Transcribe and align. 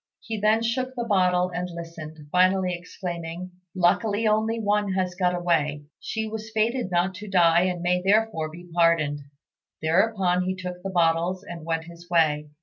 He 0.19 0.39
then 0.39 0.63
shook 0.63 0.95
the 0.95 1.03
bottle 1.03 1.51
and 1.53 1.69
listened, 1.69 2.27
finally 2.31 2.73
exclaiming, 2.73 3.51
"Luckily 3.75 4.27
only 4.27 4.59
one 4.59 4.93
has 4.93 5.13
got 5.13 5.35
away. 5.35 5.83
She 5.99 6.27
was 6.27 6.49
fated 6.49 6.89
not 6.89 7.13
to 7.13 7.27
die, 7.27 7.65
and 7.65 7.83
may 7.83 8.01
therefore 8.01 8.49
be 8.49 8.67
pardoned." 8.73 9.19
Thereupon 9.79 10.45
he 10.45 10.55
took 10.55 10.81
the 10.81 10.89
bottles 10.89 11.43
and 11.43 11.65
went 11.65 11.83
his 11.83 12.09
way. 12.09 12.47